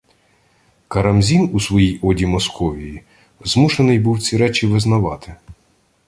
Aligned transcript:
Карамзін 0.87 1.49
у 1.53 1.59
своїй 1.59 1.99
«оді» 2.01 2.25
Московії 2.25 3.03
змушений 3.43 3.99
був 3.99 4.21
ці 4.23 4.37
речі 4.37 4.67
визнавати 4.67 5.35